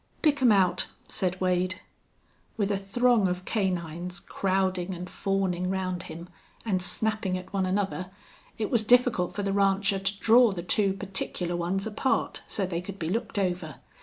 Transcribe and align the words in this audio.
"Pick 0.23 0.41
'em 0.41 0.51
out," 0.51 0.87
said 1.07 1.39
Wade. 1.39 1.79
With 2.57 2.71
a 2.71 2.77
throng 2.79 3.27
of 3.27 3.45
canines 3.45 4.19
crowding 4.19 4.95
and 4.95 5.07
fawning 5.07 5.69
round 5.69 6.01
him, 6.09 6.27
and 6.65 6.81
snapping 6.81 7.37
at 7.37 7.53
one 7.53 7.67
another, 7.67 8.09
it 8.57 8.71
was 8.71 8.83
difficult 8.83 9.35
for 9.35 9.43
the 9.43 9.53
rancher 9.53 9.99
to 9.99 10.19
draw 10.19 10.53
the 10.53 10.63
two 10.63 10.93
particular 10.93 11.55
ones 11.55 11.85
apart 11.85 12.41
so 12.47 12.65
they 12.65 12.81
could 12.81 12.97
be 12.97 13.09
looked 13.09 13.37
over. 13.37 13.75